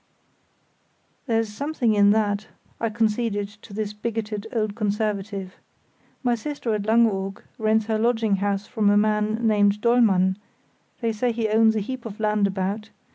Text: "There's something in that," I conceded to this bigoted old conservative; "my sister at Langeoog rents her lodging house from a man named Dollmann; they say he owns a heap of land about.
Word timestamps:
"There's 1.27 1.49
something 1.49 1.93
in 1.93 2.09
that," 2.09 2.47
I 2.79 2.89
conceded 2.89 3.47
to 3.49 3.71
this 3.71 3.93
bigoted 3.93 4.47
old 4.51 4.73
conservative; 4.73 5.57
"my 6.23 6.33
sister 6.33 6.73
at 6.73 6.87
Langeoog 6.87 7.43
rents 7.59 7.85
her 7.85 7.99
lodging 7.99 8.37
house 8.37 8.65
from 8.65 8.89
a 8.89 8.97
man 8.97 9.45
named 9.45 9.79
Dollmann; 9.79 10.39
they 11.01 11.11
say 11.11 11.31
he 11.31 11.49
owns 11.49 11.75
a 11.75 11.81
heap 11.81 12.03
of 12.07 12.19
land 12.19 12.47
about. 12.47 12.89